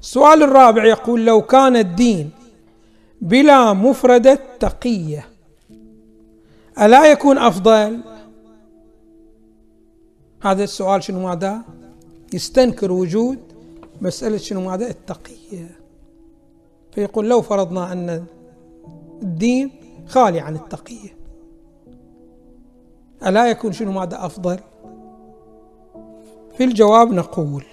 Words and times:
السؤال 0.00 0.42
الرابع 0.42 0.84
يقول 0.84 1.26
لو 1.26 1.42
كان 1.42 1.76
الدين 1.76 2.30
بلا 3.20 3.72
مفردة 3.72 4.38
تقية 4.60 5.28
ألا 6.80 7.12
يكون 7.12 7.38
أفضل؟ 7.38 8.00
هذا 10.42 10.64
السؤال 10.64 11.02
شنو 11.02 11.26
ماذا؟ 11.28 11.62
يستنكر 12.32 12.92
وجود 12.92 13.38
مسألة 14.00 14.36
شنو 14.36 14.60
ماذا؟ 14.60 14.90
التقية. 14.90 15.78
فيقول 16.92 17.28
لو 17.28 17.42
فرضنا 17.42 17.92
أن 17.92 18.24
الدين 19.22 19.70
خالي 20.06 20.40
عن 20.40 20.54
التقية 20.54 21.16
ألا 23.26 23.46
يكون 23.46 23.72
شنو 23.72 23.92
ماذا؟ 23.92 24.26
أفضل؟ 24.26 24.58
في 26.56 26.64
الجواب 26.64 27.12
نقول 27.12 27.64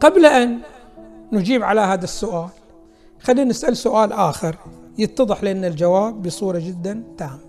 قبل 0.00 0.26
أن 0.26 0.58
نجيب 1.32 1.62
على 1.62 1.80
هذا 1.80 2.04
السؤال 2.04 2.48
خلينا 3.20 3.44
نسأل 3.44 3.76
سؤال 3.76 4.12
آخر 4.12 4.56
يتضح 4.98 5.44
لنا 5.44 5.66
الجواب 5.66 6.22
بصورة 6.22 6.58
جدا 6.58 7.02
تامة. 7.18 7.48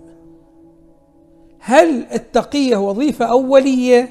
هل 1.60 2.06
التقية 2.12 2.76
وظيفة 2.76 3.24
أولية 3.24 4.08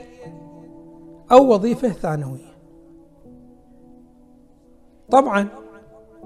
أو 1.32 1.54
وظيفة 1.54 1.90
ثانوية؟ 1.90 2.50
طبعا 5.12 5.48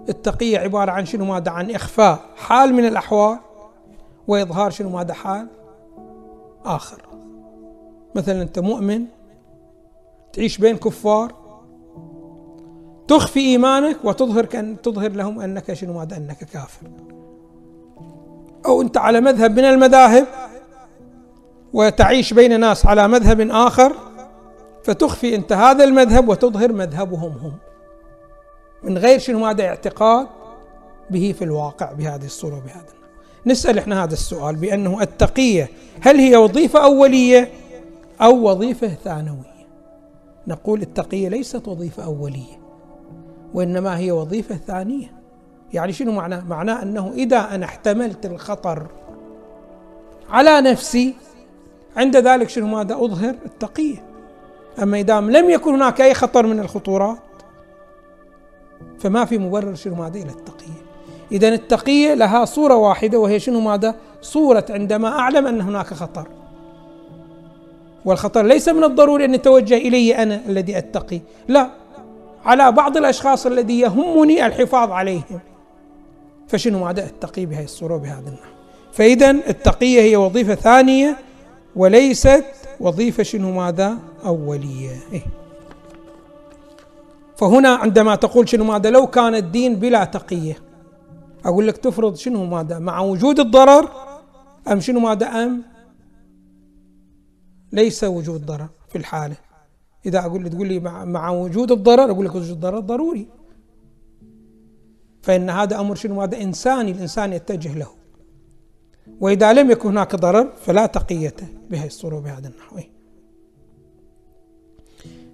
التقية 0.10 0.60
عبارة 0.60 0.92
عن 0.92 1.06
شنو 1.06 1.26
ماذا 1.26 1.52
عن 1.52 1.72
إخفاء 1.72 2.20
حال 2.36 2.74
من 2.74 2.86
الأحوال 2.86 3.40
وإظهار 4.28 4.72
شنو 4.72 4.90
ماذا 4.90 5.14
حال 5.14 5.48
آخر. 6.66 7.02
مثلا 8.16 8.42
أنت 8.42 8.60
مؤمن 8.60 9.06
تعيش 10.34 10.58
بين 10.58 10.78
كفار 10.78 11.43
تخفي 13.08 13.40
إيمانك 13.40 13.98
وتظهر 14.04 14.46
كأن 14.46 14.82
تظهر 14.82 15.12
لهم 15.12 15.40
أنك 15.40 15.74
شنو 15.74 15.94
ماذا 15.94 16.18
أنك 16.18 16.38
كافر. 16.38 16.88
أو 18.66 18.82
أنت 18.82 18.98
على 18.98 19.22
مذهب 19.22 19.60
من 19.60 19.66
المذاهب 19.66 20.28
وتعيش 21.74 22.34
بين 22.34 22.60
ناس 22.60 22.86
على 22.86 23.08
مذهب 23.08 23.42
آخر 23.42 23.96
فتخفي 24.84 25.36
أنت 25.36 25.54
هذا 25.54 25.84
المذهب 25.84 26.30
وتظهر 26.30 26.74
مذهبهم 26.74 27.32
هم. 27.32 27.54
من 28.84 28.98
غير 28.98 29.20
شنو 29.20 29.46
هذا 29.46 29.64
اعتقاد 29.64 30.28
به 31.10 31.36
في 31.38 31.44
الواقع 31.44 31.92
بهذه 31.92 32.26
الصورة 32.26 32.56
وبهذا 32.58 32.94
نسأل 33.46 33.78
إحنا 33.78 34.04
هذا 34.04 34.14
السؤال 34.14 34.56
بأنه 34.56 35.02
التقية 35.02 35.70
هل 36.02 36.18
هي 36.18 36.38
وظيفة 36.38 36.84
أولية 36.84 37.52
أو 38.22 38.50
وظيفة 38.50 38.88
ثانوية؟ 38.88 39.68
نقول 40.48 40.82
التقية 40.82 41.30
ليست 41.30 41.68
وظيفة 41.68 42.04
أولية. 42.04 42.63
وإنما 43.54 43.98
هي 43.98 44.12
وظيفة 44.12 44.56
ثانية. 44.56 45.12
يعني 45.74 45.94
شنو 45.94 46.12
معناه؟ 46.12 46.44
معناه 46.48 46.84
أنه 46.84 47.12
إذا 47.16 47.56
أنا 47.56 47.66
احتملت 47.66 48.26
الخطر 48.26 48.88
على 50.30 50.62
نفسي 50.62 51.14
عند 51.98 52.18
ذلك 52.18 52.50
شنو 52.50 52.68
ماذا؟ 52.68 52.96
أظهر 52.96 53.36
التقية. 53.46 54.04
أما 54.84 55.00
إذا 55.00 55.22
لم 55.22 55.50
يكن 55.50 55.74
هناك 55.74 56.02
أي 56.02 56.14
خطر 56.14 56.46
من 56.46 56.60
الخطورات 56.60 57.18
فما 59.00 59.26
في 59.26 59.38
مبرر 59.38 59.76
شنو 59.76 59.96
ماذا؟ 59.96 60.20
إلى 60.20 60.30
التقية. 60.30 60.84
إذا 61.32 61.48
التقية 61.48 62.14
لها 62.14 62.46
صورة 62.46 62.76
واحدة 62.76 63.20
وهي 63.20 63.40
شنو 63.40 63.60
ماذا؟ 63.60 63.96
صورة 64.22 64.66
عندما 64.70 65.08
أعلم 65.08 65.48
أن 65.48 65.62
هناك 65.62 65.86
خطر. 65.86 66.28
والخطر 68.06 68.46
ليس 68.46 68.70
من 68.70 68.84
الضروري 68.84 69.26
أن 69.26 69.34
يتوجه 69.34 69.78
إلي 69.78 70.24
أنا 70.24 70.42
الذي 70.48 70.78
أتقي. 70.78 71.22
لا. 71.48 71.83
على 72.46 72.72
بعض 72.72 72.98
الأشخاص 72.98 73.46
الذي 73.46 73.80
يهمني 73.80 74.46
الحفاظ 74.46 74.92
عليهم. 74.92 75.40
فشنو 76.48 76.86
ماذا 76.86 77.06
أتقي 77.06 77.46
بهذه 77.46 77.64
الصورة 77.64 77.96
وبهذا 77.96 78.30
النحو؟ 78.30 78.54
فإذا 78.94 79.32
التقية 79.32 80.02
هي 80.02 80.16
وظيفة 80.16 80.56
ثانية 80.56 81.18
وليست 81.76 82.46
وظيفة 82.80 83.24
شنو 83.24 83.52
ماذا؟ 83.52 83.98
أولية. 84.26 85.00
إيه؟ 85.14 85.22
فهنا 87.38 87.70
عندما 87.70 88.16
تقول 88.16 88.50
شنو 88.50 88.64
ماذا؟ 88.64 88.90
لو 88.90 89.08
كان 89.08 89.36
الدين 89.36 89.76
بلا 89.76 90.04
تقية 90.04 90.58
أقول 91.46 91.68
لك 91.68 91.78
تفرض 91.78 92.16
شنو 92.16 92.46
ماذا؟ 92.46 92.80
مع 92.80 93.00
وجود 93.00 93.40
الضرر 93.40 93.90
أم 94.72 94.80
شنو 94.80 95.00
ماذا؟ 95.00 95.28
أم؟ 95.28 95.64
ليس 97.72 98.04
وجود 98.04 98.46
ضرر 98.46 98.70
في 98.90 98.98
الحالة. 98.98 99.36
إذا 100.06 100.20
أقول 100.20 100.50
تقول 100.50 100.68
لي 100.68 100.80
مع, 100.80 101.30
وجود 101.30 101.72
الضرر 101.72 102.12
أقول 102.12 102.26
لك 102.26 102.36
وجود 102.36 102.50
الضرر 102.50 102.80
ضروري. 102.80 103.28
فإن 105.22 105.50
هذا 105.50 105.80
أمر 105.80 105.96
شنو؟ 105.96 106.22
هذا 106.22 106.42
إنساني 106.42 106.92
الإنسان 106.92 107.34
يتجه 107.34 107.78
له. 107.78 107.88
وإذا 109.22 109.54
لم 109.54 109.72
يكن 109.72 109.90
هناك 109.90 110.16
ضرر 110.16 110.54
فلا 110.66 110.86
تقية 110.86 111.36
بهذه 111.70 111.88
الصورة 111.88 112.16
وبهذا 112.16 112.48
النحو. 112.48 112.80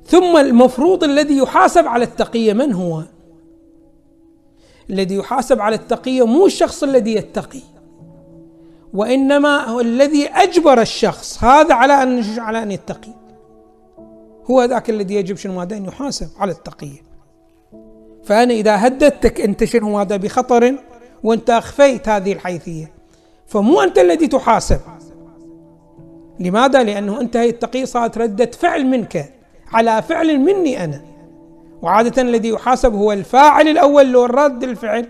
ثم 0.06 0.38
المفروض 0.38 1.04
الذي 1.04 1.38
يحاسب 1.38 1.88
على 1.88 2.06
التقية 2.06 2.54
من 2.54 2.74
هو؟ 2.74 3.04
الذي 4.90 5.16
يحاسب 5.16 5.62
على 5.62 5.76
التقية 5.76 6.26
مو 6.26 6.46
الشخص 6.46 6.84
الذي 6.84 7.14
يتقي. 7.14 7.62
وإنما 8.94 9.66
هو 9.66 9.80
الذي 9.80 10.28
أجبر 10.28 10.82
الشخص 10.82 11.44
هذا 11.44 11.74
على 11.74 11.94
أن 12.04 12.40
على 12.40 12.64
أن 12.64 12.72
يتقي. 12.72 13.19
هو 14.52 14.64
ذاك 14.64 14.90
الذي 14.90 15.16
يجب 15.16 15.38
شنو 15.38 15.54
ماذا 15.54 15.78
أن 15.78 15.86
يحاسب 15.86 16.30
على 16.38 16.52
التقية 16.52 17.10
فأنا 18.24 18.54
إذا 18.54 18.88
هددتك 18.88 19.42
أنت 19.42 19.64
شنو 19.64 19.98
ماذا 19.98 20.18
بخطر 20.18 20.76
وأنت 21.24 21.50
أخفيت 21.50 22.10
هذه 22.10 22.34
الحيثية. 22.34 22.92
فمو 23.48 23.82
أنت 23.82 24.00
الذي 24.00 24.28
تحاسب. 24.28 24.80
لماذا؟ 26.40 26.84
لأنه 26.84 27.22
أنت 27.22 27.38
هي 27.38 27.50
التقية 27.50 27.86
صارت 27.86 28.18
ردة 28.18 28.52
فعل 28.52 28.86
منك. 28.86 29.34
على 29.74 30.02
فعل 30.02 30.40
مني 30.40 30.84
أنا. 30.84 31.02
وعادة 31.82 32.22
الذي 32.22 32.50
يحاسب 32.50 32.94
هو 32.94 33.12
الفاعل 33.12 33.68
الأول 33.68 34.12
لو 34.12 34.26
رد 34.26 34.64
الفعل. 34.64 35.08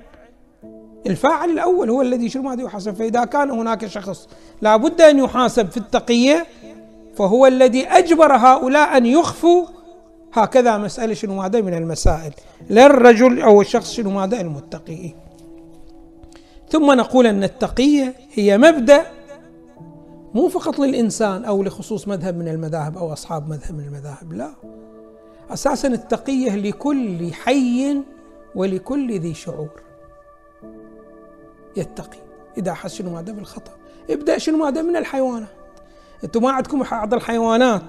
الفاعل 1.07 1.49
الأول 1.49 1.89
هو 1.89 2.01
الذي 2.01 2.29
شنو 2.29 2.43
ماذا 2.43 2.61
يحاسب. 2.61 2.95
فإذا 2.95 3.25
كان 3.25 3.51
هناك 3.51 3.85
شخص 3.85 4.27
لابد 4.61 5.01
أن 5.01 5.19
يحاسب 5.19 5.71
في 5.71 5.77
التقية 5.77 6.45
فهو 7.19 7.47
الذي 7.47 7.87
أجبر 7.87 8.35
هؤلاء 8.35 8.97
أن 8.97 9.05
يخفوا 9.05 9.65
هكذا 10.33 10.77
مسألة 10.77 11.13
شنو 11.13 11.41
هذا 11.41 11.61
من 11.61 11.73
المسائل 11.73 12.33
للرجل 12.69 13.41
أو 13.41 13.61
الشخص 13.61 13.91
شنو 13.91 14.19
هذا 14.19 14.41
المتقي. 14.41 15.13
ثم 16.69 16.91
نقول 16.91 17.27
أن 17.27 17.43
التقية 17.43 18.15
هي 18.33 18.57
مبدأ 18.57 19.05
مو 20.33 20.47
فقط 20.49 20.79
للإنسان 20.79 21.45
أو 21.45 21.63
لخصوص 21.63 22.07
مذهب 22.07 22.37
من 22.37 22.47
المذاهب 22.47 22.97
أو 22.97 23.13
أصحاب 23.13 23.49
مذهب 23.49 23.73
من 23.73 23.83
المذاهب 23.83 24.33
لا. 24.33 24.51
أساسا 25.49 25.87
التقية 25.87 26.55
لكل 26.55 27.33
حي 27.33 27.97
ولكل 28.55 29.19
ذي 29.19 29.33
شعور. 29.33 29.81
يتقي. 31.77 32.19
إذا 32.57 32.73
حس 32.73 32.95
شنو 32.95 33.09
ماذا 33.09 33.33
بالخطأ. 33.33 33.71
ابدأ 34.09 34.37
شنو 34.37 34.57
ماذا 34.57 34.81
من 34.81 34.95
الحيوانات. 34.95 35.58
أنتم 36.23 36.43
ما 36.43 36.51
عندكم 36.51 36.83
بعض 36.91 37.13
الحيوانات. 37.13 37.81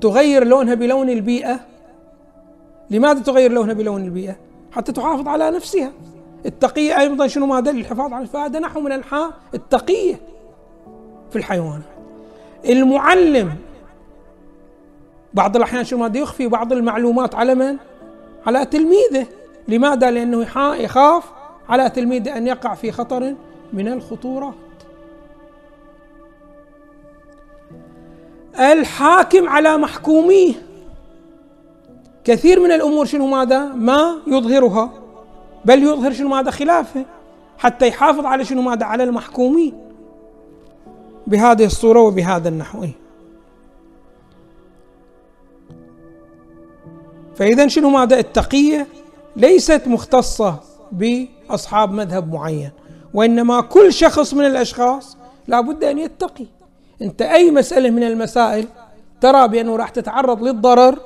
تغير 0.00 0.44
لونها 0.44 0.74
بلون 0.74 1.10
البيئة. 1.10 1.60
لماذا 2.90 3.20
تغير 3.20 3.52
لونها 3.52 3.74
بلون 3.74 4.04
البيئة؟ 4.04 4.36
حتى 4.72 4.92
تحافظ 4.92 5.28
على 5.28 5.50
نفسها. 5.50 5.92
التقية 6.46 7.00
أيضا 7.00 7.26
شنو 7.26 7.46
ماذا 7.46 7.72
للحفاظ 7.72 8.12
على 8.12 8.26
فهذا 8.26 8.58
نحو 8.58 8.80
من 8.80 8.92
أنحاء 8.92 9.30
التقية 9.54 10.20
في 11.30 11.36
الحيوانات. 11.36 11.82
المعلم. 12.64 13.52
بعض 15.34 15.56
الأحيان 15.56 15.84
شنو 15.84 15.98
ماذا 15.98 16.18
يخفي 16.18 16.46
بعض 16.46 16.72
المعلومات 16.72 17.34
على 17.34 17.54
من؟ 17.54 17.76
على 18.46 18.64
تلميذه. 18.64 19.26
لماذا؟ 19.68 20.10
لأنه 20.10 20.42
يخاف 20.76 21.24
على 21.68 21.90
تلميذه 21.90 22.36
أن 22.36 22.46
يقع 22.46 22.74
في 22.74 22.92
خطر 22.92 23.34
من 23.72 23.88
الخطورات. 23.88 24.54
الحاكم 28.60 29.48
على 29.48 29.76
محكوميه 29.76 30.54
كثير 32.24 32.60
من 32.60 32.72
الأمور 32.72 33.04
شنو 33.04 33.26
ماذا؟ 33.26 33.64
ما 33.64 34.18
يظهرها 34.26 34.90
بل 35.64 35.82
يظهر 35.82 36.12
شنو 36.12 36.28
ماذا؟ 36.28 36.50
خلافه 36.50 37.04
حتى 37.58 37.88
يحافظ 37.88 38.24
على 38.26 38.44
شنو 38.44 38.62
ماذا؟ 38.62 38.86
على 38.86 39.04
المحكومين 39.04 39.72
بهذه 41.26 41.64
الصورة 41.64 42.00
وبهذا 42.00 42.48
النحو 42.48 42.86
فإذا 47.36 47.68
شنو 47.68 47.90
ماذا؟ 47.90 48.18
التقية 48.18 48.86
ليست 49.36 49.82
مختصة 49.86 50.60
بأصحاب 50.92 51.92
مذهب 51.92 52.32
معين 52.32 52.70
وإنما 53.14 53.60
كل 53.60 53.92
شخص 53.92 54.34
من 54.34 54.44
الأشخاص 54.44 55.16
لابد 55.46 55.84
أن 55.84 55.98
يتقي 55.98 56.46
انت 57.02 57.22
اي 57.22 57.50
مسألة 57.50 57.90
من 57.90 58.02
المسائل 58.02 58.66
ترى 59.20 59.48
بأنه 59.48 59.76
راح 59.76 59.88
تتعرض 59.88 60.42
للضرر 60.42 60.98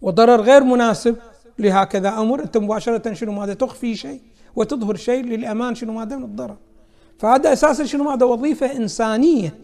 وضرر 0.00 0.40
غير 0.40 0.64
مناسب 0.64 1.16
لهكذا 1.58 2.08
أمر. 2.08 2.42
أنت 2.42 2.56
مباشرة 2.56 3.12
شنو 3.12 3.32
ماذا 3.32 3.54
تخفي 3.54 3.96
شيء 3.96 4.20
وتظهر 4.56 4.96
شيء 4.96 5.24
للأمان 5.24 5.74
شنو 5.74 5.92
ماذا 5.92 6.16
من 6.16 6.24
الضرر. 6.24 6.56
فهذا 7.18 7.52
أساسا 7.52 7.84
شنو 7.84 8.04
ماذا؟ 8.04 8.26
وظيفة 8.26 8.76
إنسانية. 8.76 9.54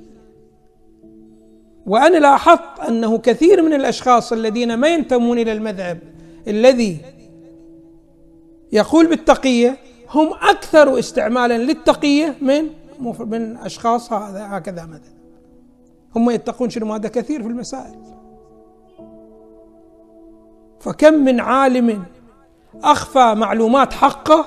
وأنا 1.86 2.16
لاحظت 2.16 2.80
أنه 2.88 3.18
كثير 3.18 3.62
من 3.62 3.72
الأشخاص 3.72 4.32
الذين 4.32 4.74
ما 4.74 4.88
ينتمون 4.88 5.38
إلى 5.38 5.52
المذهب 5.52 5.98
الذي 6.48 6.98
يقول 8.72 9.06
بالتقية 9.06 9.78
هم 10.10 10.32
أكثر 10.32 10.98
استعمالا 10.98 11.58
للتقية 11.58 12.34
من 12.40 12.70
من 13.00 13.56
أشخاص 13.56 14.12
هذا 14.12 14.46
هكذا 14.50 14.84
مذهب 14.84 15.16
هم 16.16 16.30
يتقون 16.30 16.70
شنو؟ 16.70 16.86
ماذا 16.86 17.08
كثير 17.08 17.42
في 17.42 17.48
المسائل. 17.48 17.98
فكم 20.80 21.14
من 21.14 21.40
عالم 21.40 22.04
أخفى 22.82 23.34
معلومات 23.34 23.92
حقه 23.92 24.46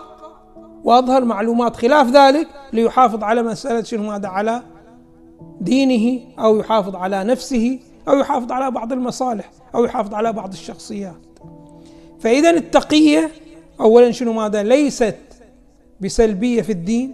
وأظهر 0.83 1.25
معلومات 1.25 1.75
خلاف 1.75 2.07
ذلك 2.11 2.47
ليحافظ 2.73 3.23
على 3.23 3.43
مسألة 3.43 3.83
شنو؟ 3.83 4.03
ماذا 4.03 4.27
على 4.27 4.61
دينه 5.61 6.21
أو 6.39 6.59
يحافظ 6.59 6.95
على 6.95 7.23
نفسه 7.23 7.79
أو 8.07 8.17
يحافظ 8.17 8.51
على 8.51 8.71
بعض 8.71 8.93
المصالح 8.93 9.51
أو 9.75 9.85
يحافظ 9.85 10.13
على 10.13 10.33
بعض 10.33 10.51
الشخصيات. 10.51 11.21
فإذا 12.19 12.49
التقية 12.49 13.31
اولا 13.79 14.11
شنو؟ 14.11 14.33
ماذا 14.33 14.63
ليست 14.63 15.17
بسلبية 16.01 16.61
في 16.61 16.71
الدين. 16.71 17.13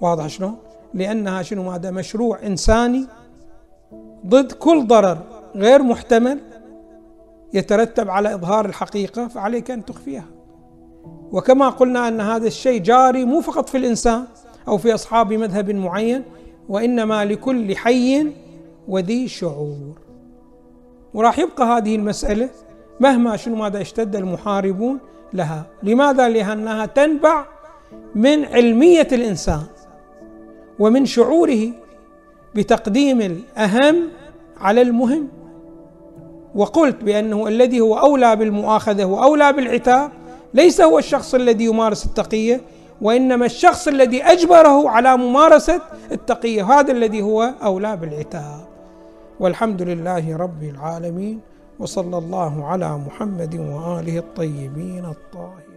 واضح 0.00 0.26
شلون؟ 0.26 0.56
لأنها 0.94 1.42
شنو؟ 1.42 1.62
ماذا 1.62 1.90
مشروع 1.90 2.46
إنساني 2.46 3.06
ضد 4.26 4.52
كل 4.52 4.86
ضرر 4.86 5.18
غير 5.56 5.82
محتمل 5.82 6.40
يترتب 7.54 8.10
على 8.10 8.34
إظهار 8.34 8.66
الحقيقة 8.66 9.28
فعليك 9.28 9.70
أن 9.70 9.84
تخفيها. 9.84 10.24
وكما 11.32 11.68
قلنا 11.68 12.08
أن 12.08 12.20
هذا 12.20 12.46
الشيء 12.46 12.82
جاري 12.82 13.24
مو 13.24 13.40
فقط 13.40 13.68
في 13.68 13.78
الإنسان 13.78 14.24
أو 14.68 14.78
في 14.78 14.94
أصحاب 14.94 15.32
مذهب 15.32 15.70
معين 15.70 16.22
وإنما 16.68 17.24
لكل 17.24 17.76
حي 17.76 18.32
وذي 18.88 19.28
شعور. 19.28 19.98
وراح 21.14 21.38
يبقى 21.38 21.66
هذه 21.66 21.96
المسألة 21.96 22.48
مهما 23.00 23.36
شنو 23.36 23.56
ماذا 23.56 23.80
اشتد 23.80 24.16
المحاربون 24.16 24.98
لها. 25.32 25.66
لماذا؟ 25.82 26.28
لأنها 26.28 26.86
تنبع 26.86 27.44
من 28.14 28.44
علمية 28.44 29.08
الإنسان. 29.12 29.62
ومن 30.78 31.06
شعوره 31.06 31.68
بتقديم 32.54 33.20
الأهم 33.20 34.08
على 34.60 34.82
المهم. 34.82 35.28
وقلت 36.54 37.04
بأنه 37.04 37.48
الذي 37.48 37.80
هو 37.80 37.98
أولى 37.98 38.36
بالمؤاخذة 38.36 39.04
وأولى 39.04 39.52
بالعتاب 39.52 40.10
ليس 40.54 40.80
هو 40.80 40.98
الشخص 40.98 41.34
الذي 41.34 41.64
يمارس 41.64 42.06
التقية 42.06 42.60
وإنما 43.02 43.46
الشخص 43.46 43.88
الذي 43.88 44.22
أجبره 44.22 44.88
على 44.88 45.16
ممارسة 45.16 45.80
التقية 46.12 46.64
هذا 46.72 46.92
الذي 46.92 47.22
هو 47.22 47.54
أولى 47.62 47.96
بالعتاب. 47.96 48.64
والحمد 49.40 49.82
لله 49.82 50.36
رب 50.36 50.62
العالمين 50.62 51.40
وصلى 51.78 52.18
الله 52.18 52.64
على 52.64 52.98
محمد 52.98 53.54
وآله 53.54 54.18
الطيبين 54.18 55.04
الطاهرين. 55.04 55.73